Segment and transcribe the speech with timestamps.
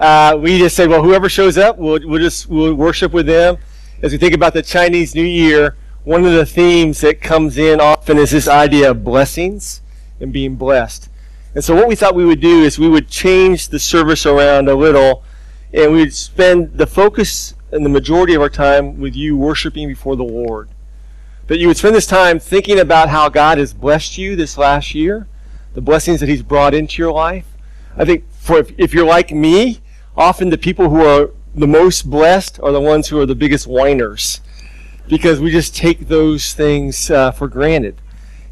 [0.00, 3.58] uh, we just said, well, whoever shows up, we'll, we'll just we'll worship with them.
[4.02, 7.80] As we think about the Chinese New Year, one of the themes that comes in
[7.80, 9.82] often is this idea of blessings
[10.20, 11.08] and being blessed.
[11.54, 14.68] And so what we thought we would do is we would change the service around
[14.68, 15.24] a little
[15.72, 19.88] and we would spend the focus and the majority of our time with you worshiping
[19.88, 20.68] before the Lord.
[21.48, 24.94] That you would spend this time thinking about how God has blessed you this last
[24.94, 25.26] year,
[25.74, 27.46] the blessings that He's brought into your life.
[27.96, 29.80] I think for if, if you're like me,
[30.18, 33.66] often the people who are the most blessed are the ones who are the biggest
[33.66, 34.40] whiners
[35.06, 38.00] because we just take those things uh, for granted.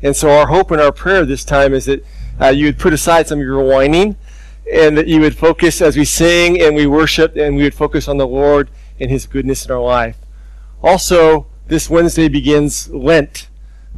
[0.02, 2.04] And so our hope and our prayer this time is that
[2.40, 4.16] uh, you would put aside some of your whining
[4.72, 8.08] and that you would focus as we sing and we worship and we would focus
[8.08, 10.18] on the Lord and His goodness in our life.
[10.82, 13.48] Also, this Wednesday begins Lent.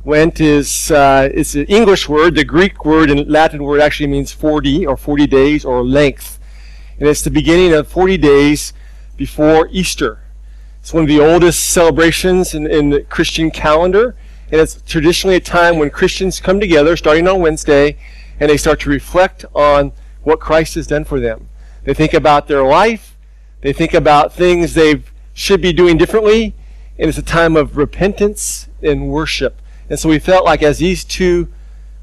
[0.05, 2.35] Lent is uh, it's an English word.
[2.35, 6.38] The Greek word and Latin word actually means 40 or 40 days or length.
[6.99, 8.73] And it's the beginning of 40 days
[9.17, 10.21] before Easter.
[10.81, 14.17] It's one of the oldest celebrations in, in the Christian calendar.
[14.51, 17.99] And it's traditionally a time when Christians come together starting on Wednesday
[18.41, 21.49] and they start to reflect on what Christ has done for them.
[21.85, 23.17] They think about their life.
[23.61, 25.03] They think about things they
[25.35, 26.55] should be doing differently.
[26.99, 29.61] And it's a time of repentance and worship.
[29.89, 31.49] And so we felt like as these two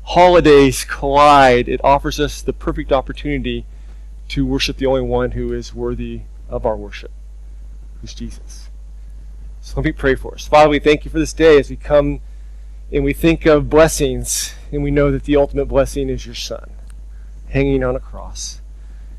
[0.03, 3.65] holidays collide, it offers us the perfect opportunity
[4.29, 7.11] to worship the only one who is worthy of our worship,
[8.01, 8.69] who's Jesus.
[9.61, 10.47] So let me pray for us.
[10.47, 12.21] Father, we thank you for this day as we come
[12.91, 16.69] and we think of blessings, and we know that the ultimate blessing is your Son
[17.49, 18.61] hanging on a cross.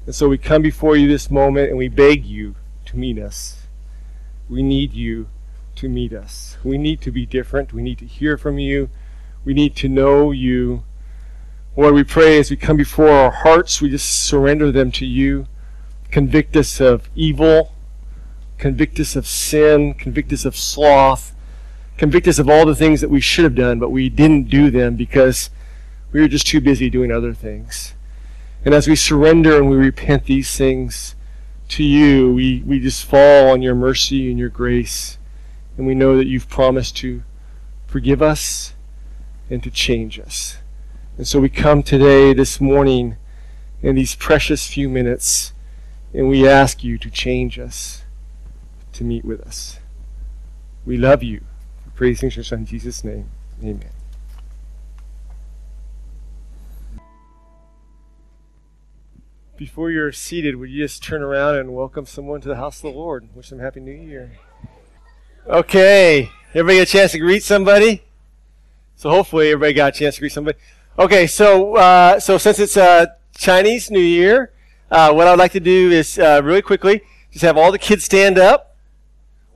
[0.04, 2.54] And so we come before you this moment and we beg you
[2.86, 3.66] to meet us.
[4.48, 5.28] We need you
[5.76, 6.56] to meet us.
[6.62, 7.72] We need to be different.
[7.72, 8.88] We need to hear from you.
[9.44, 10.84] We need to know you.
[11.78, 15.46] Lord, we pray as we come before our hearts, we just surrender them to you.
[16.10, 17.74] Convict us of evil.
[18.56, 19.92] Convict us of sin.
[19.92, 21.34] Convict us of sloth.
[21.98, 24.70] Convict us of all the things that we should have done, but we didn't do
[24.70, 25.50] them because
[26.12, 27.94] we were just too busy doing other things.
[28.64, 31.14] And as we surrender and we repent these things
[31.68, 35.18] to you, we, we just fall on your mercy and your grace.
[35.76, 37.22] And we know that you've promised to
[37.86, 38.72] forgive us
[39.50, 40.56] and to change us.
[41.18, 43.16] And so we come today, this morning,
[43.80, 45.54] in these precious few minutes,
[46.12, 48.04] and we ask you to change us,
[48.92, 49.78] to meet with us.
[50.84, 51.42] We love you.
[51.94, 53.30] Praising your Son, Jesus' name.
[53.62, 53.90] Amen.
[59.56, 62.82] Before you're seated, would you just turn around and welcome someone to the house of
[62.92, 63.34] the Lord?
[63.34, 64.32] Wish them Happy New Year.
[65.46, 66.30] Okay.
[66.50, 68.02] Everybody get a chance to greet somebody?
[68.96, 70.58] So hopefully everybody got a chance to greet somebody.
[70.98, 73.04] Okay, so uh, so since it's uh,
[73.36, 74.52] Chinese New Year,
[74.90, 78.04] uh, what I'd like to do is uh, really quickly just have all the kids
[78.04, 78.78] stand up.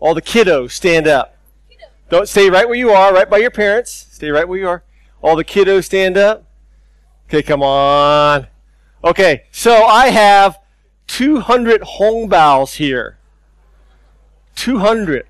[0.00, 1.38] All the kiddos stand up.
[2.10, 4.06] Don't stay right where you are, right by your parents.
[4.10, 4.84] Stay right where you are.
[5.22, 6.44] All the kiddos stand up.
[7.26, 8.46] Okay, come on.
[9.02, 10.58] Okay, so I have
[11.06, 13.16] 200 Hongbaos here.
[14.56, 15.26] 200.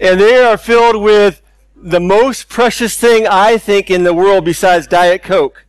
[0.00, 1.42] And they are filled with
[1.84, 5.66] the most precious thing I think in the world besides Diet Coke.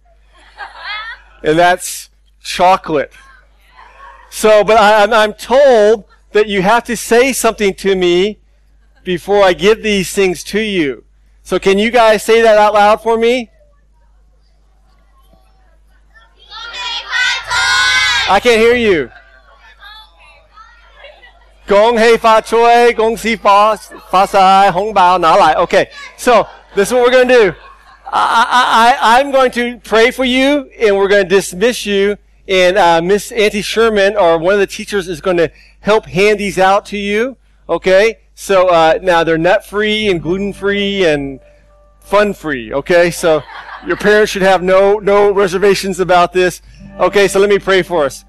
[1.43, 2.09] And that's
[2.41, 3.11] chocolate.
[4.29, 8.39] So, but I, I'm told that you have to say something to me
[9.03, 11.03] before I give these things to you.
[11.43, 13.51] So can you guys say that out loud for me?
[18.27, 19.11] I can't hear you.
[21.67, 25.55] Gong hei fa chui, gong si fa fa sai, hong bao na lai.
[25.55, 27.53] Okay, so this is what we're going to do.
[28.05, 32.17] I, I, I'm going to pray for you, and we're going to dismiss you.
[32.47, 36.39] And uh, Miss Auntie Sherman, or one of the teachers, is going to help hand
[36.39, 37.37] these out to you.
[37.67, 41.39] Okay, so uh, now they're nut free and gluten free and
[41.99, 42.71] fun free.
[42.71, 43.41] Okay, so
[43.87, 46.61] your parents should have no no reservations about this.
[46.99, 48.23] Okay, so let me pray for us.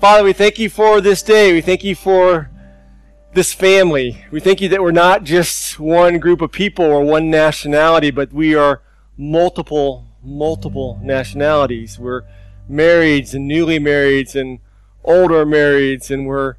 [0.00, 1.52] Father, we thank you for this day.
[1.52, 2.50] We thank you for
[3.34, 4.24] this family.
[4.30, 8.32] We thank you that we're not just one group of people or one nationality, but
[8.32, 8.82] we are
[9.16, 11.98] multiple, multiple nationalities.
[11.98, 12.22] We're
[12.70, 14.60] marrieds and newly marrieds and
[15.04, 16.56] older marrieds and we're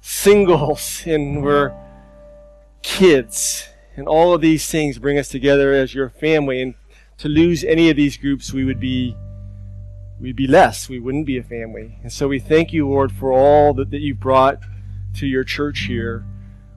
[0.00, 1.74] singles and we're
[2.82, 3.68] kids.
[3.96, 6.62] And all of these things bring us together as your family.
[6.62, 6.74] And
[7.18, 9.16] to lose any of these groups, we would be
[10.20, 10.88] we'd be less.
[10.88, 11.98] We wouldn't be a family.
[12.02, 14.60] And so we thank you, Lord, for all that, that you've brought
[15.14, 16.24] to your church here.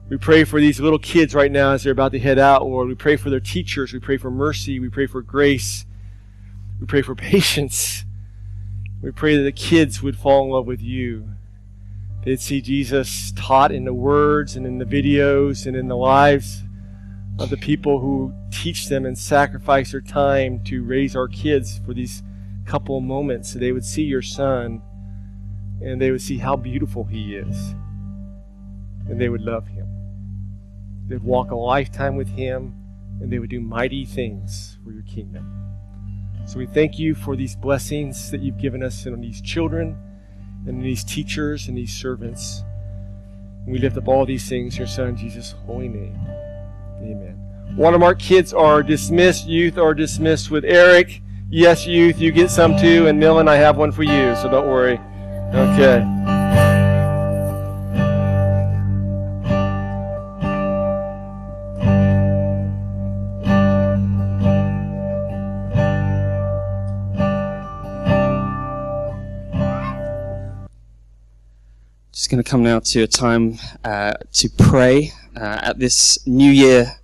[0.08, 2.88] We pray for these little kids right now as they're about to head out, Lord.
[2.88, 3.92] We pray for their teachers.
[3.92, 4.78] We pray for mercy.
[4.78, 5.84] We pray for grace.
[6.80, 8.04] We pray for patience.
[9.02, 11.36] We pray that the kids would fall in love with you
[12.26, 16.64] They'd see Jesus taught in the words and in the videos and in the lives
[17.38, 21.94] of the people who teach them and sacrifice their time to raise our kids for
[21.94, 22.24] these
[22.64, 23.52] couple moments.
[23.52, 24.82] So they would see your son
[25.80, 27.76] and they would see how beautiful he is.
[29.08, 29.86] And they would love him.
[31.08, 32.74] They'd walk a lifetime with him
[33.20, 35.52] and they would do mighty things for your kingdom.
[36.46, 39.96] So we thank you for these blessings that you've given us and these children
[40.66, 42.62] and these teachers and these servants.
[43.64, 46.18] And we lift up all these things in your Son, Jesus' holy name.
[47.00, 47.74] Amen.
[47.76, 49.46] Watermark kids are dismissed.
[49.46, 51.20] Youth are dismissed with Eric.
[51.50, 53.06] Yes, youth, you get some too.
[53.06, 55.00] And Millen, I have one for you, so don't worry.
[55.52, 56.15] Okay.
[72.26, 76.50] Just going to come now to a time uh, to pray uh, at this New
[76.50, 76.96] Year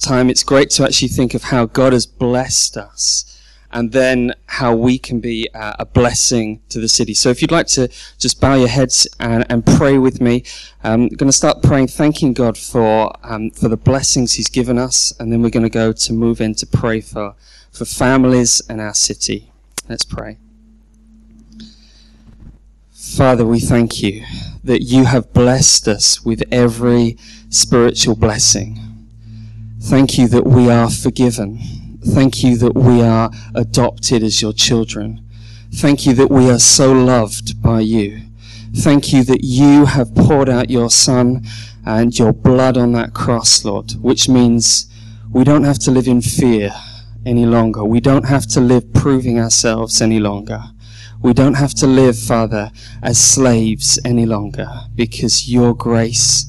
[0.00, 0.30] time.
[0.30, 3.38] It's great to actually think of how God has blessed us
[3.70, 7.12] and then how we can be uh, a blessing to the city.
[7.12, 10.42] So if you'd like to just bow your heads and, and pray with me,
[10.82, 15.12] I'm going to start praying, thanking God for um, for the blessings He's given us,
[15.20, 17.34] and then we're going to go to move in to pray for
[17.70, 19.52] for families and our city.
[19.86, 20.38] Let's pray.
[23.02, 24.24] Father, we thank you
[24.62, 27.18] that you have blessed us with every
[27.50, 28.78] spiritual blessing.
[29.80, 31.58] Thank you that we are forgiven.
[32.06, 35.20] Thank you that we are adopted as your children.
[35.74, 38.22] Thank you that we are so loved by you.
[38.72, 41.44] Thank you that you have poured out your Son
[41.84, 44.86] and your blood on that cross, Lord, which means
[45.28, 46.70] we don't have to live in fear
[47.26, 47.82] any longer.
[47.82, 50.62] We don't have to live proving ourselves any longer.
[51.22, 56.46] We don't have to live, Father, as slaves any longer because your grace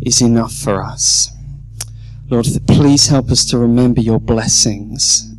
[0.00, 1.32] is enough for us.
[2.30, 5.34] Lord, please help us to remember your blessings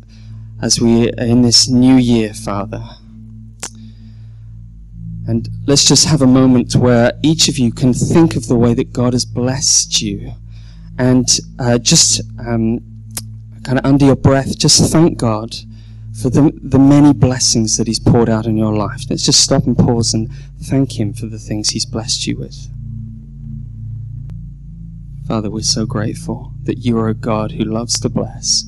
[0.60, 2.84] as we are in this new year, Father.
[5.26, 8.74] And let's just have a moment where each of you can think of the way
[8.74, 10.34] that God has blessed you.
[10.98, 11.26] And
[11.58, 12.80] uh, just um,
[13.64, 15.56] kind of under your breath, just thank God
[16.20, 19.02] for the, the many blessings that He's poured out in your life.
[19.10, 20.30] Let's just stop and pause and
[20.62, 22.70] thank Him for the things He's blessed you with.
[25.26, 28.64] Father, we're so grateful that you are a God who loves to bless.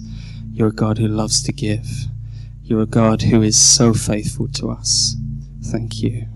[0.53, 1.87] You're a God who loves to give.
[2.63, 5.17] You're a God who is so faithful to us.
[5.63, 6.27] Thank you.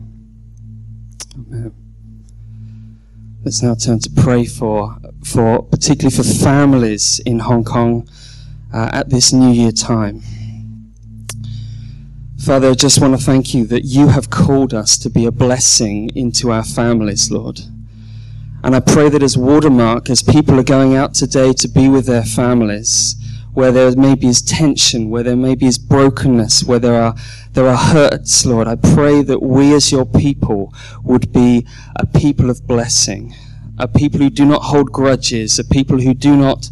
[1.35, 1.75] Amen.
[3.43, 8.07] Let's now turn to pray for, for particularly for families in Hong Kong
[8.73, 10.21] uh, at this New Year time.
[12.45, 15.31] Father, I just want to thank you that you have called us to be a
[15.31, 17.61] blessing into our families, Lord.
[18.65, 22.07] And I pray that as Watermark, as people are going out today to be with
[22.07, 23.15] their families,
[23.53, 27.15] where there maybe is tension, where there maybe is brokenness, where there are,
[27.53, 30.73] there are hurts, Lord, I pray that we as your people
[31.05, 31.67] would be
[31.97, 33.35] a people of blessing,
[33.79, 36.71] a people who do not hold grudges, a people who do not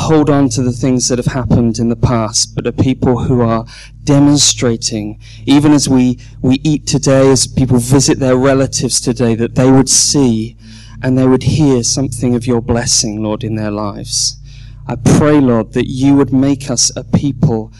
[0.00, 3.42] hold on to the things that have happened in the past, but are people who
[3.42, 3.66] are
[4.02, 9.70] demonstrating, even as we, we eat today, as people visit their relatives today, that they
[9.70, 10.56] would see
[11.02, 14.38] and they would hear something of your blessing, Lord, in their lives.
[14.86, 17.70] I pray, Lord, that you would make us a people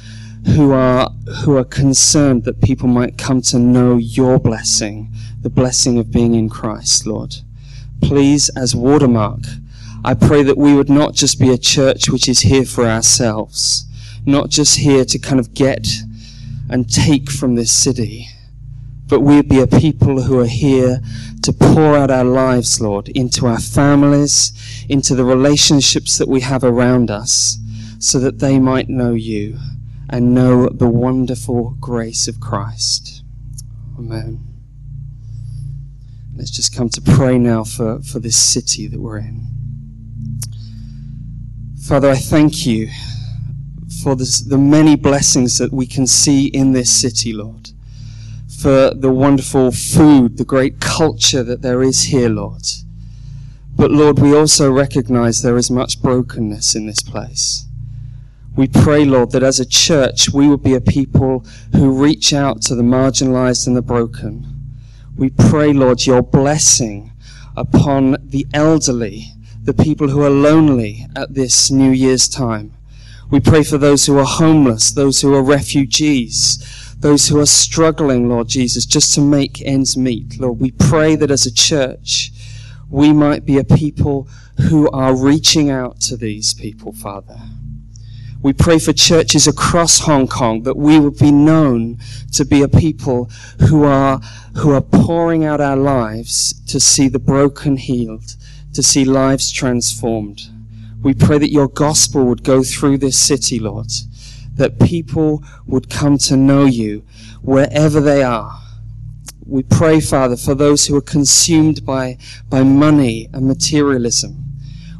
[0.46, 1.10] who are,
[1.42, 5.10] who are concerned that people might come to know your blessing,
[5.40, 7.36] the blessing of being in Christ, Lord.
[8.02, 9.40] Please, as Watermark,
[10.02, 13.84] I pray that we would not just be a church which is here for ourselves,
[14.24, 15.86] not just here to kind of get
[16.70, 18.28] and take from this city,
[19.08, 21.00] but we'd be a people who are here
[21.42, 24.52] to pour out our lives, Lord, into our families,
[24.88, 27.58] into the relationships that we have around us,
[27.98, 29.58] so that they might know you
[30.08, 33.22] and know the wonderful grace of Christ.
[33.98, 34.46] Amen.
[36.34, 39.59] Let's just come to pray now for, for this city that we're in.
[41.86, 42.88] Father, I thank you
[44.02, 47.70] for this, the many blessings that we can see in this city, Lord.
[48.60, 52.62] For the wonderful food, the great culture that there is here, Lord.
[53.74, 57.66] But Lord, we also recognize there is much brokenness in this place.
[58.54, 62.60] We pray, Lord, that as a church we will be a people who reach out
[62.62, 64.46] to the marginalized and the broken.
[65.16, 67.12] We pray, Lord, your blessing
[67.56, 69.32] upon the elderly,
[69.72, 72.72] the people who are lonely at this New Year's time.
[73.30, 78.28] We pray for those who are homeless, those who are refugees, those who are struggling,
[78.28, 80.40] Lord Jesus, just to make ends meet.
[80.40, 82.32] Lord, we pray that as a church,
[82.88, 84.26] we might be a people
[84.68, 87.38] who are reaching out to these people, Father.
[88.42, 91.98] We pray for churches across Hong Kong that we would be known
[92.32, 93.30] to be a people
[93.68, 94.18] who are,
[94.56, 98.34] who are pouring out our lives to see the broken healed,
[98.72, 100.42] to see lives transformed.
[101.02, 103.90] We pray that your gospel would go through this city, Lord,
[104.54, 107.04] that people would come to know you
[107.42, 108.60] wherever they are.
[109.46, 114.44] We pray, Father, for those who are consumed by, by money and materialism.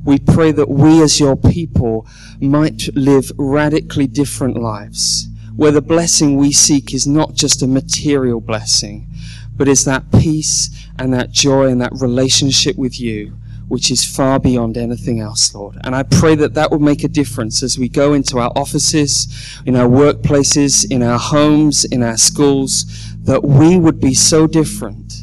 [0.04, 2.06] We pray that we as your people
[2.40, 8.40] might live radically different lives, where the blessing we seek is not just a material
[8.40, 9.08] blessing,
[9.54, 13.36] but is that peace and that joy and that relationship with you,
[13.70, 15.78] which is far beyond anything else, Lord.
[15.84, 19.28] And I pray that that will make a difference as we go into our offices,
[19.64, 22.84] in our workplaces, in our homes, in our schools,
[23.22, 25.14] that we would be so different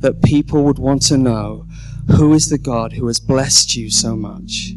[0.00, 1.66] that people would want to know
[2.18, 4.74] who is the God who has blessed you so much.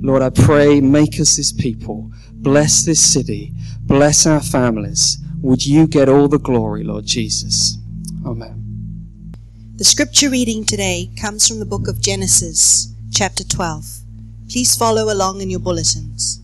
[0.00, 5.18] Lord, I pray, make us this people, bless this city, bless our families.
[5.40, 7.76] Would you get all the glory, Lord Jesus?
[8.24, 8.61] Amen.
[9.82, 13.84] The scripture reading today comes from the book of Genesis, chapter 12.
[14.48, 16.40] Please follow along in your bulletins.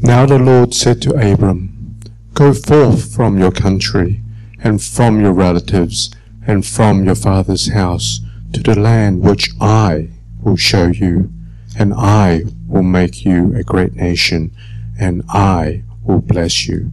[0.00, 2.00] Now the Lord said to Abram,
[2.32, 4.22] Go forth from your country
[4.64, 6.10] and from your relatives
[6.46, 8.22] and from your father's house
[8.54, 10.08] to the land which I
[10.40, 11.30] will show you,
[11.78, 14.50] and I will make you a great nation,
[14.98, 16.90] and I will bless you,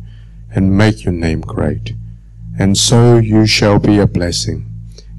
[0.53, 1.93] and make your name great.
[2.59, 4.69] And so you shall be a blessing.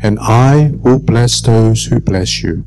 [0.02, 2.64] And I will bless those who bless you,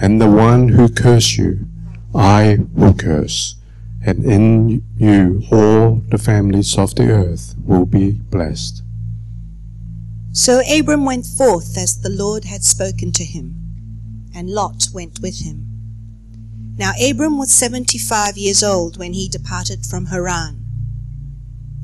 [0.00, 1.66] and the one who curse you,
[2.14, 3.56] I will curse.
[4.04, 8.82] And in you all the families of the earth will be blessed.
[10.32, 13.56] So Abram went forth as the Lord had spoken to him,
[14.34, 15.66] and Lot went with him.
[16.78, 20.64] Now Abram was seventy five years old when he departed from Haran.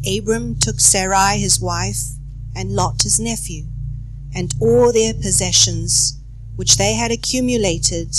[0.07, 2.16] Abram took Sarai his wife,
[2.57, 3.67] and Lot his nephew,
[4.35, 6.19] and all their possessions
[6.57, 8.17] which they had accumulated,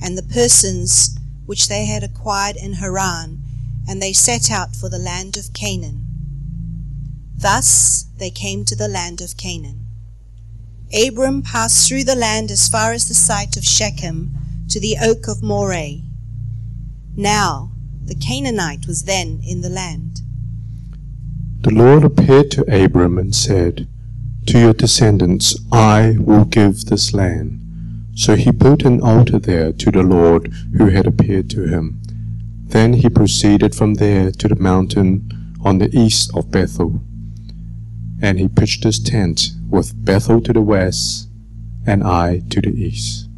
[0.00, 3.42] and the persons which they had acquired in Haran,
[3.88, 6.06] and they set out for the land of Canaan.
[7.36, 9.80] Thus they came to the land of Canaan.
[10.94, 14.30] Abram passed through the land as far as the site of Shechem
[14.68, 16.02] to the oak of Moreh.
[17.16, 17.72] Now
[18.04, 20.20] the Canaanite was then in the land.
[21.62, 23.88] The Lord appeared to Abram and said,
[24.46, 27.60] To your descendants I will give this land.
[28.14, 32.02] So he built an altar there to the Lord who had appeared to him.
[32.66, 37.00] Then he proceeded from there to the mountain on the east of Bethel
[38.22, 41.28] and he pitched his tent with Bethel to the west
[41.84, 43.28] and Ai to the east.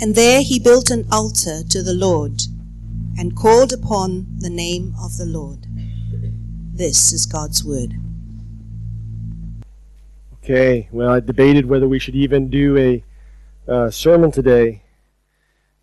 [0.00, 2.42] And there he built an altar to the Lord
[3.18, 5.66] and called upon the name of the Lord.
[6.72, 7.94] This is God's word.
[10.42, 13.04] Okay, well, I debated whether we should even do a
[13.70, 14.82] uh, sermon today.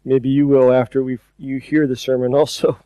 [0.04, 2.80] Maybe you will after we you hear the sermon also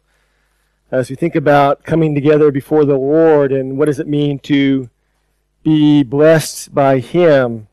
[0.91, 4.89] as we think about coming together before the Lord and what does it mean to
[5.63, 7.67] be blessed by Him,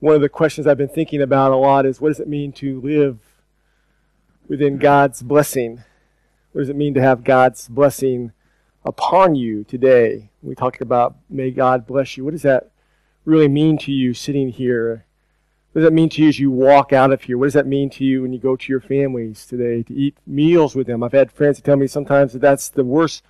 [0.00, 2.52] one of the questions I've been thinking about a lot is what does it mean
[2.54, 3.18] to live
[4.48, 5.82] within God's blessing?
[6.52, 8.32] What does it mean to have God's blessing
[8.84, 10.30] upon you today?
[10.42, 12.24] We talked about may God bless you.
[12.24, 12.70] What does that
[13.24, 15.04] really mean to you sitting here
[15.72, 17.38] what does that mean to you as you walk out of here?
[17.38, 20.16] What does that mean to you when you go to your families today to eat
[20.26, 21.04] meals with them?
[21.04, 23.22] I've had friends tell me sometimes that that's the worst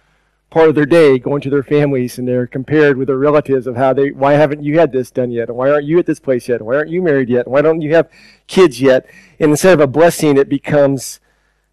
[0.49, 3.77] part of their day, going to their families and they're compared with their relatives of
[3.77, 5.49] how they, why haven't you had this done yet?
[5.49, 6.61] And why aren't you at this place yet?
[6.61, 7.45] And why aren't you married yet?
[7.45, 8.09] And why don't you have
[8.47, 9.07] kids yet?
[9.39, 11.21] And instead of a blessing, it becomes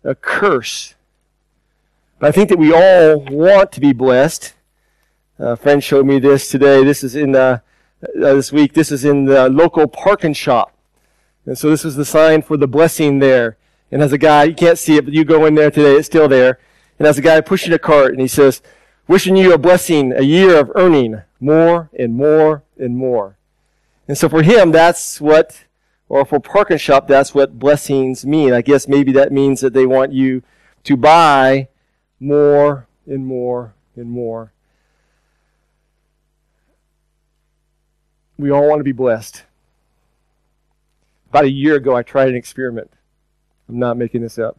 [0.04, 0.96] a curse.
[2.20, 4.54] But I think that we all want to be blessed.
[5.38, 6.84] A friend showed me this today.
[6.84, 7.62] This is in the
[8.04, 8.74] uh, this week.
[8.74, 10.70] This is in the local ParknShop.
[11.46, 13.58] And so this is the sign for the blessing there.
[13.92, 16.08] And as a guy, you can't see it, but you go in there today, it's
[16.08, 16.60] still there.
[17.00, 18.62] And as a guy pushing a cart, and he says,
[19.08, 23.38] wishing you a blessing, a year of earning more and more and more.
[24.08, 25.64] And so for him, that's what,
[26.10, 28.54] or for ParknShop, that's what blessings mean.
[28.54, 30.44] I guess maybe that means that they want you
[30.84, 31.70] to buy
[32.20, 34.52] more and more and more.
[38.38, 39.44] We all want to be blessed.
[41.30, 42.92] About a year ago, I tried an experiment.
[43.68, 44.58] I'm not making this up.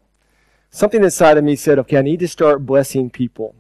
[0.70, 3.54] Something inside of me said, okay, I need to start blessing people.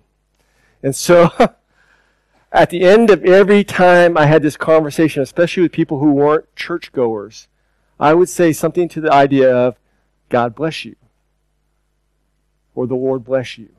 [0.82, 1.30] And so,
[2.52, 6.54] at the end of every time I had this conversation, especially with people who weren't
[6.54, 7.48] churchgoers,
[7.98, 9.76] I would say something to the idea of,
[10.28, 10.96] God bless you,
[12.74, 13.70] or the Lord bless you.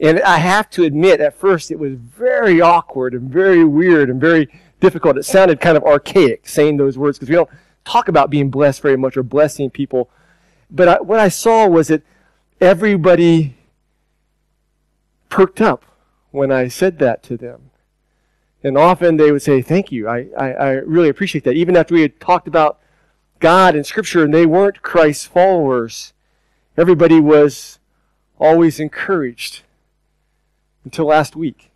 [0.00, 4.20] And I have to admit, at first, it was very awkward and very weird and
[4.20, 4.48] very
[4.80, 5.16] difficult.
[5.16, 7.50] It sounded kind of archaic saying those words because we don't
[7.84, 10.08] talk about being blessed very much or blessing people.
[10.70, 12.02] But I, what I saw was that
[12.60, 13.56] everybody
[15.28, 15.84] perked up
[16.30, 17.70] when I said that to them.
[18.62, 20.08] And often they would say, Thank you.
[20.08, 21.54] I, I, I really appreciate that.
[21.54, 22.78] Even after we had talked about
[23.40, 26.12] God and Scripture and they weren't Christ's followers,
[26.76, 27.78] everybody was
[28.38, 29.62] always encouraged
[30.84, 31.70] until last week.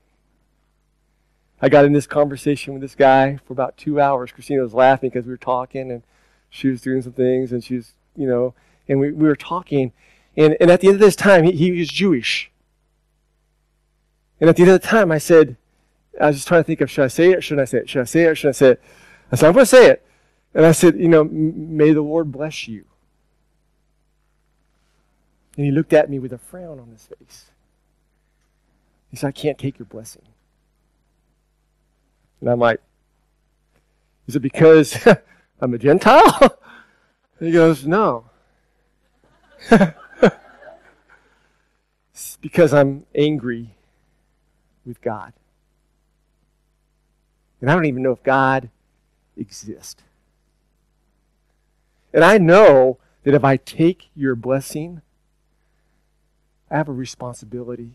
[1.60, 4.32] I got in this conversation with this guy for about two hours.
[4.32, 6.02] Christina was laughing because we were talking and
[6.50, 8.54] she was doing some things and she was, you know,
[8.88, 9.92] and we, we were talking.
[10.36, 12.50] And, and at the end of this time, he, he was Jewish.
[14.40, 15.56] And at the end of the time, I said,
[16.20, 17.78] I was just trying to think of should I say it or should I say
[17.78, 17.88] it?
[17.88, 18.82] Should I say it or should I say it?
[19.30, 20.04] I said, I'm going to say it.
[20.54, 22.84] And I said, you know, may the Lord bless you.
[25.56, 27.50] And he looked at me with a frown on his face.
[29.12, 30.22] He said, I can't take your blessing.
[32.40, 32.80] And I'm like,
[34.26, 34.96] is it because
[35.60, 36.58] I'm a Gentile?
[37.38, 38.24] he goes, no.
[39.70, 39.96] it's
[42.40, 43.76] because I'm angry
[44.86, 45.34] with God.
[47.60, 48.70] And I don't even know if God
[49.36, 50.02] exists.
[52.14, 55.02] And I know that if I take your blessing,
[56.70, 57.92] I have a responsibility.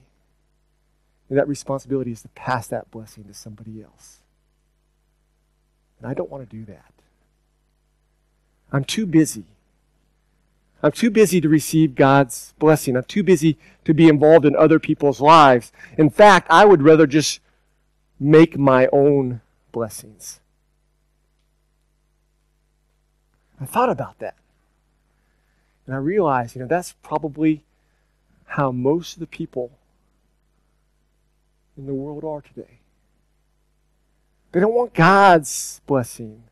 [1.30, 4.18] And that responsibility is to pass that blessing to somebody else.
[6.00, 6.94] And I don't want to do that.
[8.72, 9.46] I'm too busy.
[10.84, 12.96] I'm too busy to receive God's blessing.
[12.96, 15.72] I'm too busy to be involved in other people's lives.
[15.98, 17.40] In fact, I would rather just
[18.20, 19.42] make my own
[19.72, 20.40] blessings.
[23.60, 24.36] I thought about that.
[25.86, 27.64] And I realized, you know, that's probably
[28.46, 29.72] how most of the people
[31.78, 32.80] in the world are today.
[34.52, 36.44] They don't want God's blessing.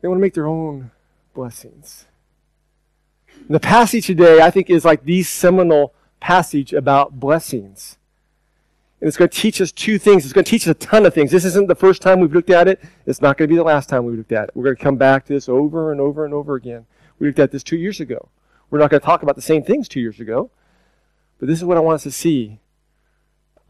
[0.00, 0.90] They want to make their own
[1.34, 2.06] blessings.
[3.34, 7.98] And the passage today, I think, is like the seminal passage about blessings.
[9.00, 10.24] And it's going to teach us two things.
[10.24, 11.30] It's going to teach us a ton of things.
[11.30, 12.80] This isn't the first time we've looked at it.
[13.06, 14.50] It's not going to be the last time we've looked at it.
[14.54, 16.86] We're going to come back to this over and over and over again.
[17.18, 18.28] We looked at this two years ago.
[18.70, 20.50] We're not going to talk about the same things two years ago.
[21.38, 22.60] But this is what I want us to see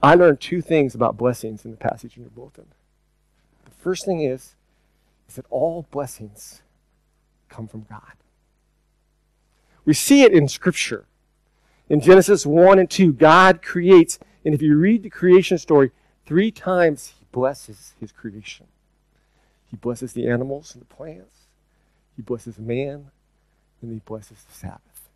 [0.05, 2.67] I learned two things about blessings in the passage in your bulletin.
[3.65, 4.55] The first thing is,
[5.27, 6.61] is that all blessings
[7.49, 8.13] come from God.
[9.87, 11.07] We see it in Scripture.
[11.89, 15.91] In Genesis 1 and 2, God creates, and if you read the creation story,
[16.27, 18.67] three times He blesses His creation.
[19.71, 21.47] He blesses the animals and the plants,
[22.15, 23.07] He blesses man,
[23.81, 25.09] and He blesses the Sabbath.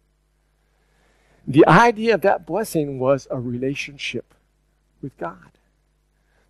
[1.47, 4.33] The idea of that blessing was a relationship
[5.03, 5.53] with God.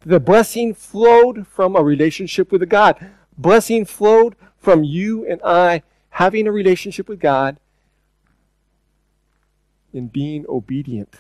[0.01, 2.97] The blessing flowed from a relationship with God.
[3.37, 7.59] Blessing flowed from you and I having a relationship with God
[9.93, 11.17] in being obedient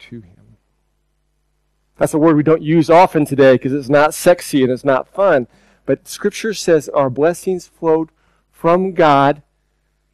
[0.00, 0.56] to Him.
[1.96, 5.08] That's a word we don't use often today because it's not sexy and it's not
[5.08, 5.46] fun.
[5.86, 8.10] But Scripture says our blessings flowed
[8.50, 9.42] from God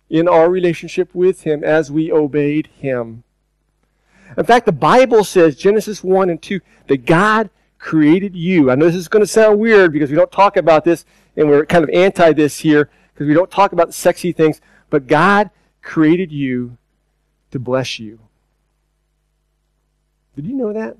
[0.08, 3.24] in our relationship with Him as we obeyed Him.
[4.36, 8.70] In fact, the Bible says, Genesis 1 and 2, that God created you.
[8.70, 11.04] I know this is going to sound weird because we don't talk about this
[11.36, 15.06] and we're kind of anti this here because we don't talk about sexy things, but
[15.06, 15.50] God
[15.82, 16.76] created you
[17.50, 18.20] to bless you.
[20.36, 20.96] Did you know that?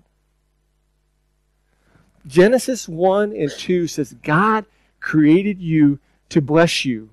[2.27, 4.67] Genesis 1 and 2 says God
[5.01, 7.11] created you to bless you.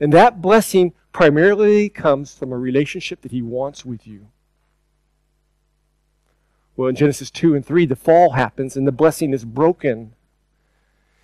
[0.00, 4.26] And that blessing primarily comes from a relationship that He wants with you.
[6.76, 10.14] Well, in Genesis 2 and 3, the fall happens and the blessing is broken.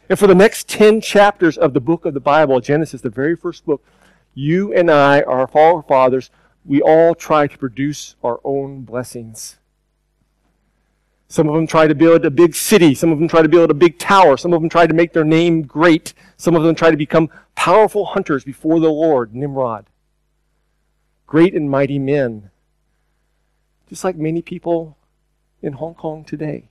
[0.09, 3.37] And for the next 10 chapters of the book of the Bible, Genesis, the very
[3.37, 3.85] first book,
[4.35, 6.31] you and I, our forefathers,
[6.65, 9.59] we all try to produce our own blessings.
[11.29, 12.95] Some of them try to build a big city.
[12.95, 14.37] Some of them try to build a big tower.
[14.37, 16.15] Some of them try to make their name great.
[16.37, 19.87] Some of them try to become powerful hunters before the Lord, Nimrod.
[21.27, 22.51] Great and mighty men.
[23.89, 24.97] Just like many people
[25.67, 26.69] in Hong Kong today.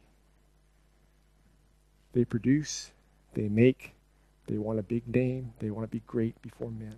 [2.13, 2.91] They produce,
[3.33, 3.93] they make,
[4.47, 6.95] they want a big name, they want to be great before men.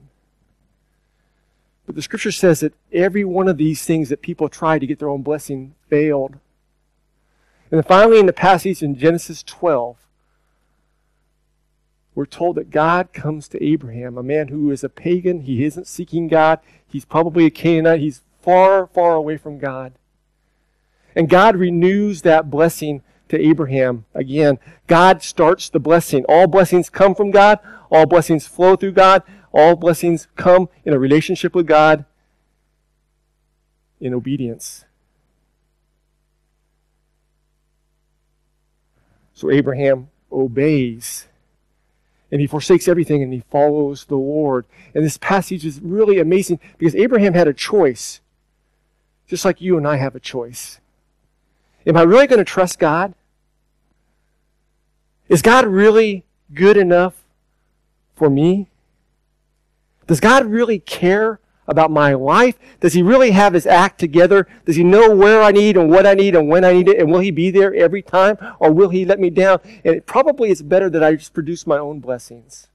[1.87, 4.99] But the scripture says that every one of these things that people tried to get
[4.99, 6.33] their own blessing failed.
[7.71, 9.97] And then finally, in the passage in Genesis 12,
[12.13, 15.41] we're told that God comes to Abraham, a man who is a pagan.
[15.41, 16.59] He isn't seeking God.
[16.87, 18.01] He's probably a Canaanite.
[18.01, 19.93] He's far, far away from God.
[21.17, 24.59] And God renews that blessing to Abraham again.
[24.85, 26.23] God starts the blessing.
[26.29, 27.57] All blessings come from God.
[27.89, 29.23] All blessings flow through God.
[29.51, 32.05] All blessings come in a relationship with God
[33.99, 34.85] in obedience.
[39.33, 41.27] So Abraham obeys
[42.31, 44.67] and he forsakes everything and he follows the Lord.
[44.93, 48.21] And this passage is really amazing because Abraham had a choice,
[49.27, 50.79] just like you and I have a choice.
[51.87, 53.13] Am I really going to trust God?
[55.29, 57.23] Is God really good enough
[58.15, 58.67] for me?
[60.05, 62.57] Does God really care about my life?
[62.81, 64.47] Does He really have His act together?
[64.65, 66.99] Does He know where I need and what I need and when I need it?
[66.99, 68.37] And will He be there every time?
[68.59, 69.59] Or will He let me down?
[69.85, 72.67] And it probably is better that I just produce my own blessings.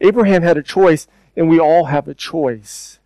[0.00, 2.98] Abraham had a choice, and we all have a choice.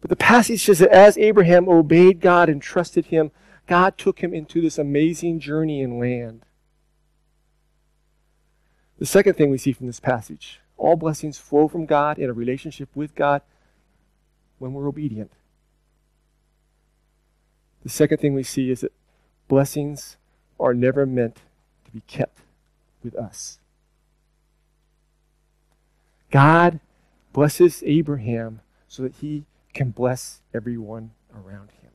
[0.00, 3.30] But the passage says that as Abraham obeyed God and trusted Him,
[3.68, 6.44] God took him into this amazing journey in land.
[8.98, 12.32] The second thing we see from this passage all blessings flow from God in a
[12.32, 13.42] relationship with God
[14.58, 15.32] when we're obedient.
[17.82, 18.92] The second thing we see is that
[19.48, 20.16] blessings
[20.58, 21.40] are never meant
[21.84, 22.40] to be kept
[23.02, 23.58] with us.
[26.30, 26.78] God
[27.32, 31.90] blesses Abraham so that he can bless everyone around him.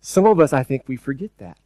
[0.00, 1.58] Some of us, I think, we forget that.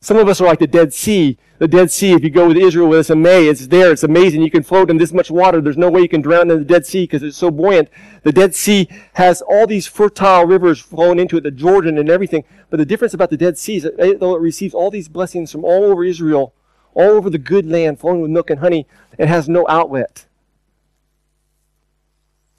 [0.00, 1.38] Some of us are like the Dead Sea.
[1.58, 3.90] The Dead Sea, if you go with Israel with us in May, it's there.
[3.90, 4.42] It's amazing.
[4.42, 5.60] You can float in this much water.
[5.60, 7.88] There's no way you can drown in the Dead Sea because it's so buoyant.
[8.22, 12.44] The Dead Sea has all these fertile rivers flowing into it, the Jordan and everything.
[12.70, 15.50] But the difference about the Dead Sea is that though it receives all these blessings
[15.50, 16.54] from all over Israel,
[16.94, 18.86] all over the good land flowing with milk and honey,
[19.18, 20.26] it has no outlet.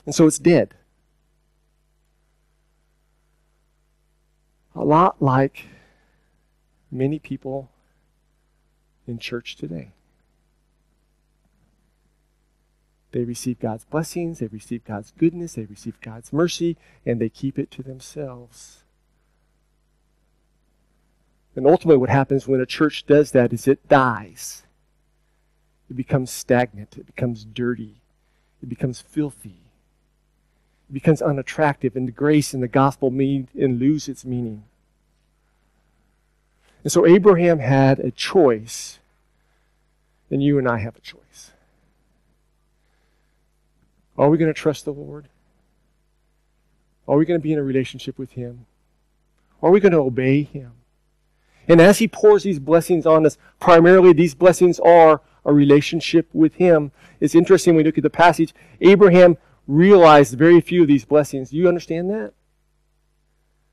[0.07, 0.73] And so it's dead.
[4.73, 5.65] A lot like
[6.89, 7.69] many people
[9.05, 9.89] in church today.
[13.11, 17.59] They receive God's blessings, they receive God's goodness, they receive God's mercy, and they keep
[17.59, 18.83] it to themselves.
[21.53, 24.63] And ultimately, what happens when a church does that is it dies.
[25.89, 27.95] It becomes stagnant, it becomes dirty,
[28.63, 29.66] it becomes filthy,
[30.89, 34.63] it becomes unattractive, and the grace and the gospel mean and lose its meaning.
[36.83, 38.99] And so Abraham had a choice,
[40.31, 41.51] and you and I have a choice.
[44.17, 45.27] Are we going to trust the Lord?
[47.07, 48.65] Are we going to be in a relationship with Him?
[49.61, 50.71] Are we going to obey Him?
[51.67, 56.55] And as He pours these blessings on us, primarily these blessings are a relationship with
[56.55, 56.91] Him.
[57.19, 61.49] It's interesting when we look at the passage, Abraham realized very few of these blessings.
[61.49, 62.33] Do you understand that?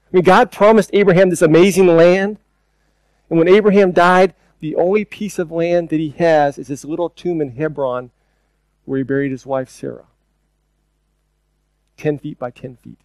[0.06, 2.38] I mean, God promised Abraham this amazing land.
[3.30, 7.10] And when Abraham died, the only piece of land that he has is this little
[7.10, 8.10] tomb in Hebron
[8.84, 10.06] where he buried his wife Sarah.
[11.96, 12.98] 10 feet by 10 feet.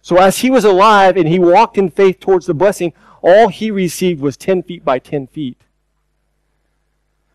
[0.00, 3.70] So as he was alive and he walked in faith towards the blessing, all he
[3.70, 5.58] received was 10 feet by 10 feet.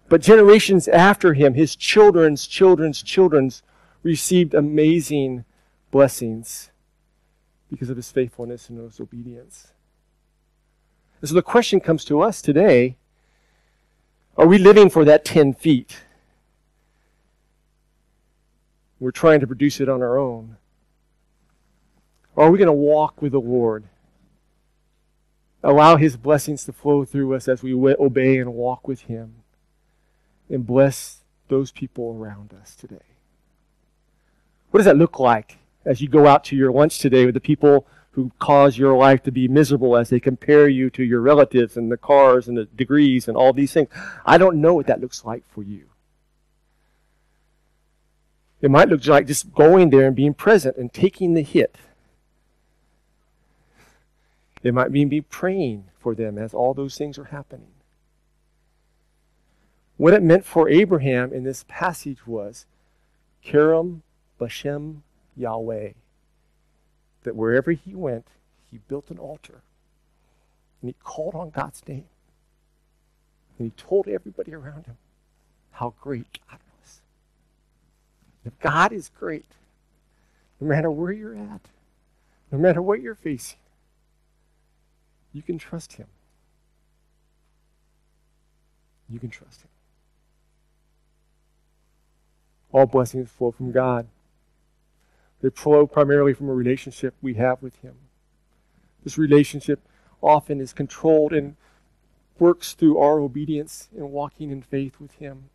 [0.09, 3.63] But generations after him, his children's children's children's
[4.03, 5.45] received amazing
[5.91, 6.71] blessings
[7.71, 9.69] because of his faithfulness and his obedience.
[11.21, 12.97] And so the question comes to us today
[14.35, 16.01] are we living for that 10 feet?
[18.99, 20.57] We're trying to produce it on our own.
[22.35, 23.85] Or are we going to walk with the Lord?
[25.63, 29.35] Allow His blessings to flow through us as we obey and walk with Him
[30.49, 33.12] and bless those people around us today.
[34.73, 37.39] What does that look like as you go out to your lunch today with the
[37.39, 41.77] people who cause your life to be miserable as they compare you to your relatives
[41.77, 43.89] and the cars and the degrees and all these things.
[44.25, 45.89] I don't know what that looks like for you.
[48.63, 51.75] It might look like just going there and being present and taking the hit.
[54.63, 57.73] It might mean be praying for them as all those things are happening.
[59.97, 62.65] What it meant for Abraham in this passage was
[63.43, 64.01] Karam
[64.39, 65.01] Bashem
[65.35, 65.91] Yahweh
[67.23, 68.27] that wherever he went,
[68.69, 69.61] he built an altar
[70.81, 72.05] and he called on God's name.
[73.57, 74.97] And he told everybody around him,
[75.71, 77.01] how great God was.
[78.45, 79.45] If God is great,
[80.59, 81.61] no matter where you're at,
[82.51, 83.57] no matter what you're facing,
[85.33, 86.07] you can trust Him.
[89.09, 89.69] You can trust Him.
[92.71, 94.07] All blessings flow from God.
[95.43, 97.95] They flow primarily from a relationship we have with Him.
[99.03, 99.81] This relationship
[100.21, 101.57] often is controlled and
[102.39, 105.49] works through our obedience and walking in faith with Him.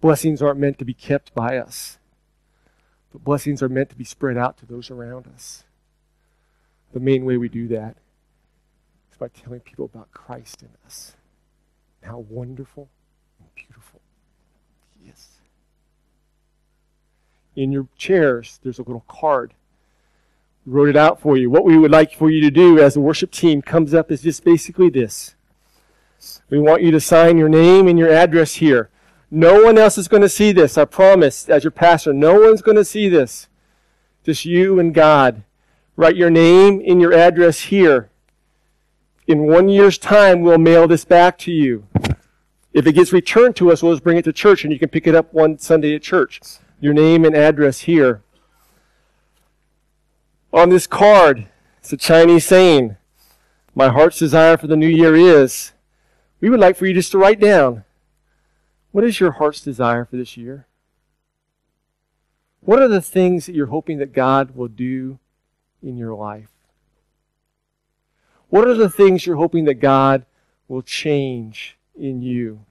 [0.00, 1.98] Blessings aren't meant to be kept by us,
[3.12, 5.62] but blessings are meant to be spread out to those around us.
[6.92, 7.96] The main way we do that
[9.12, 11.14] is by telling people about Christ in us
[12.02, 12.88] and how wonderful
[13.38, 14.00] and beautiful
[14.98, 15.35] He is.
[17.56, 19.54] In your chairs, there's a little card.
[20.66, 21.48] Wrote it out for you.
[21.48, 24.20] What we would like for you to do as the worship team comes up is
[24.20, 25.34] just basically this.
[26.50, 28.90] We want you to sign your name and your address here.
[29.30, 32.12] No one else is going to see this, I promise, as your pastor.
[32.12, 33.48] No one's going to see this.
[34.22, 35.42] Just you and God.
[35.96, 38.10] Write your name and your address here.
[39.26, 41.86] In one year's time, we'll mail this back to you.
[42.72, 44.90] If it gets returned to us, we'll just bring it to church and you can
[44.90, 46.40] pick it up one Sunday at church.
[46.80, 48.22] Your name and address here.
[50.52, 52.96] On this card, it's a Chinese saying.
[53.74, 55.72] My heart's desire for the new year is.
[56.40, 57.84] We would like for you just to write down
[58.92, 60.66] what is your heart's desire for this year?
[62.60, 65.18] What are the things that you're hoping that God will do
[65.82, 66.50] in your life?
[68.48, 70.24] What are the things you're hoping that God
[70.66, 72.65] will change in you?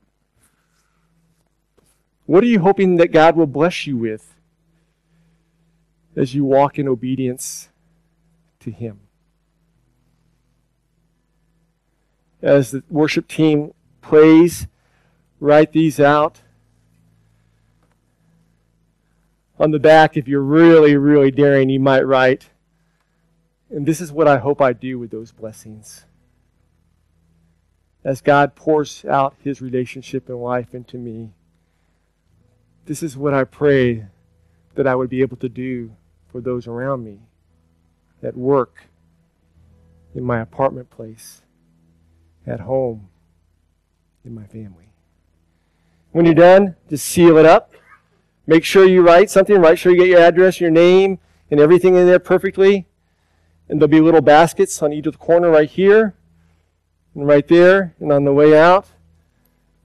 [2.25, 4.33] What are you hoping that God will bless you with
[6.15, 7.69] as you walk in obedience
[8.61, 8.99] to Him?
[12.41, 14.67] As the worship team plays,
[15.39, 16.41] write these out.
[19.59, 22.49] On the back, if you're really, really daring, you might write,
[23.69, 26.05] and this is what I hope I do with those blessings.
[28.03, 31.31] As God pours out his relationship and life into me,
[32.85, 34.05] this is what I pray
[34.75, 35.95] that I would be able to do
[36.31, 37.19] for those around me
[38.21, 38.83] at work,
[40.13, 41.41] in my apartment place,
[42.45, 43.09] at home,
[44.23, 44.89] in my family.
[46.11, 47.73] When you're done, just seal it up.
[48.47, 49.59] Make sure you write something.
[49.59, 51.19] Write sure you get your address, your name,
[51.49, 52.87] and everything in there perfectly.
[53.67, 56.15] And there'll be little baskets on each of the corner right here
[57.15, 58.87] and right there and on the way out.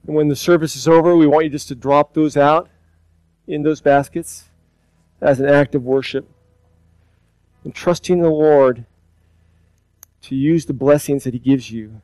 [0.06, 2.68] And when the service is over, we want you just to drop those out
[3.50, 4.48] in those baskets
[5.20, 6.28] as an act of worship.
[7.64, 8.86] And trusting the Lord
[10.22, 12.00] to use the blessings that He gives you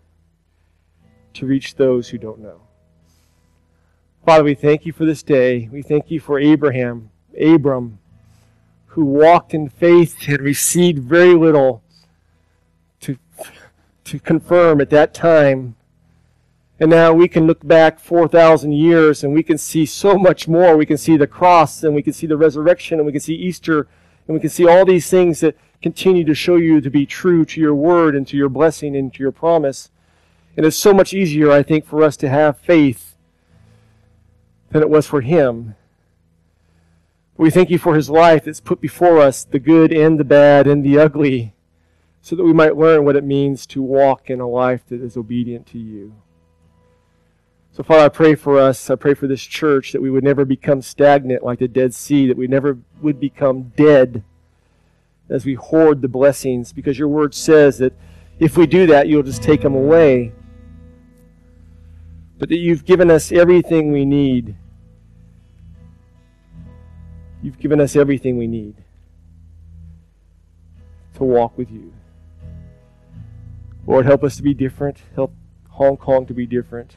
[1.34, 2.62] to reach those who don't know.
[4.24, 5.68] Father, we thank you for this day.
[5.70, 7.98] We thank you for Abraham, Abram,
[8.86, 11.82] who walked in faith and received very little
[13.00, 13.16] to,
[14.04, 15.76] to confirm at that time.
[16.78, 20.76] And now we can look back 4,000 years and we can see so much more.
[20.76, 23.34] We can see the cross and we can see the resurrection and we can see
[23.34, 23.88] Easter
[24.26, 27.44] and we can see all these things that continue to show you to be true
[27.46, 29.90] to your word and to your blessing and to your promise.
[30.56, 33.16] And it's so much easier, I think, for us to have faith
[34.70, 35.76] than it was for him.
[37.38, 40.66] We thank you for his life that's put before us the good and the bad
[40.66, 41.54] and the ugly,
[42.22, 45.16] so that we might learn what it means to walk in a life that is
[45.16, 46.14] obedient to you.
[47.76, 48.88] So, Father, I pray for us.
[48.88, 52.26] I pray for this church that we would never become stagnant like the Dead Sea,
[52.26, 54.24] that we never would become dead
[55.28, 57.92] as we hoard the blessings, because your word says that
[58.38, 60.32] if we do that, you'll just take them away.
[62.38, 64.56] But that you've given us everything we need
[67.42, 68.74] You've given us everything we need
[71.14, 71.92] to walk with you.
[73.86, 74.96] Lord, help us to be different.
[75.14, 75.32] Help
[75.68, 76.96] Hong Kong to be different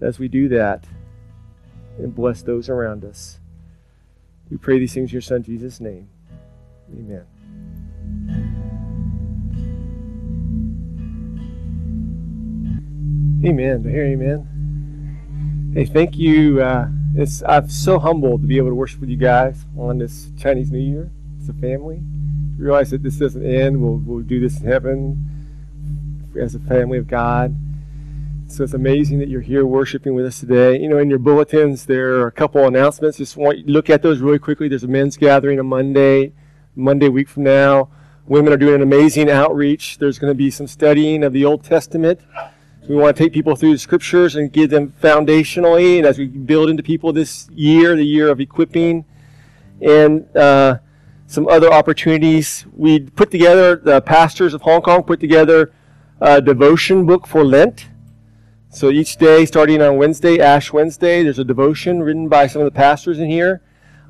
[0.00, 0.84] as we do that
[1.98, 3.40] and bless those around us.
[4.50, 6.08] We pray these things in your Son, Jesus' name.
[6.92, 7.26] Amen.
[13.44, 13.84] Amen.
[13.86, 15.72] I hear amen?
[15.74, 16.62] Hey, thank you.
[16.62, 20.30] Uh, it's I'm so humbled to be able to worship with you guys on this
[20.38, 21.10] Chinese New Year.
[21.38, 22.00] It's a family.
[22.56, 23.80] Realize that this doesn't end.
[23.80, 25.28] We'll we'll do this in heaven
[26.40, 27.54] as a family of God.
[28.50, 30.80] So it's amazing that you're here worshiping with us today.
[30.80, 33.18] You know, in your bulletins there are a couple announcements.
[33.18, 34.68] Just want you to look at those really quickly.
[34.68, 36.32] There's a men's gathering on Monday,
[36.74, 37.90] Monday week from now.
[38.26, 39.98] Women are doing an amazing outreach.
[39.98, 42.20] There's going to be some studying of the Old Testament
[42.88, 46.26] We want to take people through the scriptures and give them foundationally, and as we
[46.26, 49.04] build into people this year, the year of equipping,
[49.82, 50.78] and uh,
[51.26, 52.64] some other opportunities.
[52.72, 55.70] We put together, the pastors of Hong Kong put together
[56.18, 57.88] a devotion book for Lent.
[58.78, 62.66] So each day, starting on Wednesday, Ash Wednesday, there's a devotion written by some of
[62.66, 63.60] the pastors in here.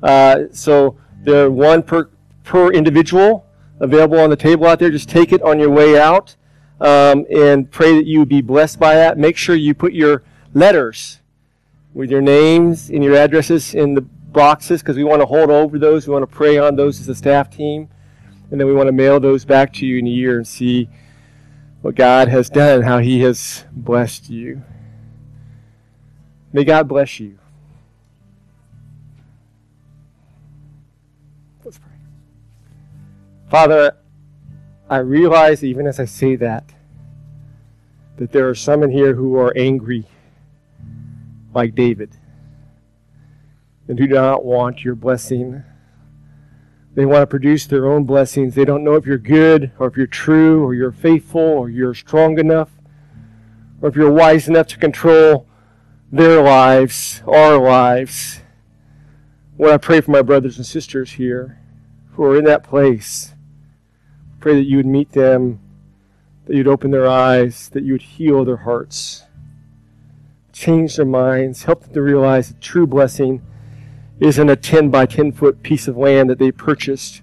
[0.03, 2.11] Uh, so they're one per,
[2.43, 3.47] per individual
[3.79, 4.91] available on the table out there.
[4.91, 6.35] Just take it on your way out
[6.81, 9.17] um, and pray that you be blessed by that.
[9.17, 10.21] Make sure you put your
[10.53, 11.19] letters
[11.95, 15.79] with your names and your addresses in the boxes because we want to hold over
[15.79, 16.07] those.
[16.07, 17.89] We want to pray on those as a staff team.
[18.51, 20.87] And then we want to mail those back to you in a year and see
[21.81, 24.63] what God has done, how He has blessed you.
[26.51, 27.37] May God bless you.
[31.63, 31.91] Let's pray.
[33.49, 33.95] Father,
[34.89, 36.73] I realize even as I say that,
[38.17, 40.05] that there are some in here who are angry,
[41.53, 42.11] like David,
[43.87, 45.63] and who do not want your blessing.
[46.95, 48.55] They want to produce their own blessings.
[48.55, 51.93] They don't know if you're good, or if you're true, or you're faithful, or you're
[51.93, 52.69] strong enough,
[53.81, 55.47] or if you're wise enough to control
[56.11, 58.41] their lives, our lives.
[59.55, 61.59] When I pray for my brothers and sisters here
[62.13, 63.33] who are in that place,
[64.39, 65.59] pray that you would meet them,
[66.45, 69.25] that you'd open their eyes, that you would heal their hearts,
[70.51, 73.41] change their minds, help them to realize that true blessing
[74.19, 77.21] isn't a 10 by 10 foot piece of land that they purchased,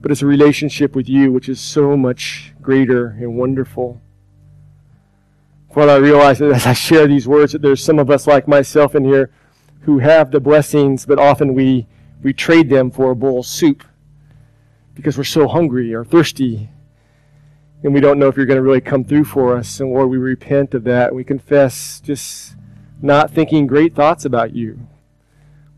[0.00, 4.00] but it's a relationship with you, which is so much greater and wonderful.
[5.72, 8.94] Father, I realize as I share these words, that there's some of us like myself
[8.94, 9.30] in here
[9.80, 11.86] who have the blessings, but often we,
[12.22, 13.84] we trade them for a bowl of soup
[14.94, 16.70] because we're so hungry or thirsty
[17.82, 19.78] and we don't know if you're going to really come through for us.
[19.80, 21.14] And Lord, we repent of that.
[21.14, 22.56] We confess just
[23.00, 24.88] not thinking great thoughts about you.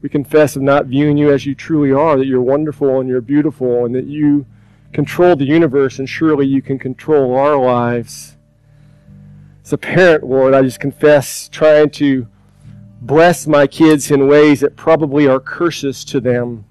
[0.01, 3.21] We confess of not viewing you as you truly are, that you're wonderful and you're
[3.21, 4.47] beautiful and that you
[4.93, 8.37] control the universe and surely you can control our lives.
[9.65, 12.27] As a parent, Lord, I just confess trying to
[13.01, 16.65] bless my kids in ways that probably are curses to them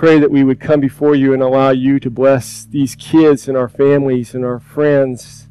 [0.00, 3.54] pray that we would come before you and allow you to bless these kids and
[3.54, 5.46] our families and our friends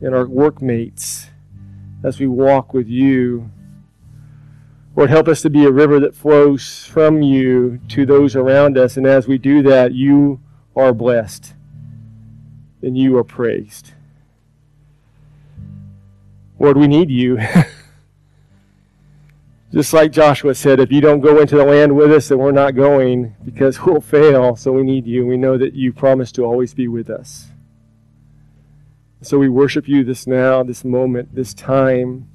[0.00, 1.26] and our workmates
[2.02, 3.50] as we walk with you.
[4.96, 8.96] Lord, help us to be a river that flows from you to those around us.
[8.96, 10.40] And as we do that, you
[10.74, 11.52] are blessed
[12.80, 13.92] and you are praised.
[16.58, 17.38] Lord, we need you.
[19.72, 22.52] Just like Joshua said, if you don't go into the land with us, then we're
[22.52, 24.56] not going because we'll fail.
[24.56, 25.26] So we need you.
[25.26, 27.48] We know that you promised to always be with us.
[29.20, 32.30] So we worship you this now, this moment, this time.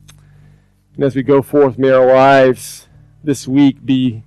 [0.95, 2.88] And as we go forth, may our lives
[3.23, 4.23] this week be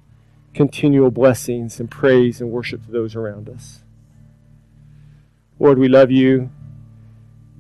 [0.55, 3.83] continual blessings and praise and worship to those around us.
[5.59, 6.51] Lord, we love you.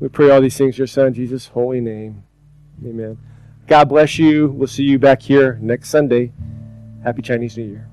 [0.00, 2.24] We pray all these things in your Son, Jesus' holy name.
[2.84, 3.18] Amen.
[3.66, 4.48] God bless you.
[4.48, 6.32] We'll see you back here next Sunday.
[7.02, 7.88] Happy Chinese New Year.